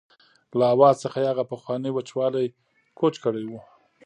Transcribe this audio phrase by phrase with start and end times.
[0.59, 2.47] له آواز څخه یې هغه پخوانی وچوالی
[2.99, 3.51] کوچ کړی و.